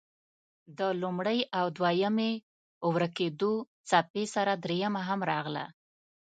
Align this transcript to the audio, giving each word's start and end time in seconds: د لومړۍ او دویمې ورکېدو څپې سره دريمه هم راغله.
د 0.77 0.79
لومړۍ 1.01 1.39
او 1.59 1.65
دویمې 1.77 2.31
ورکېدو 2.93 3.53
څپې 3.89 4.23
سره 4.35 4.53
دريمه 4.63 5.01
هم 5.09 5.19
راغله. 5.31 5.65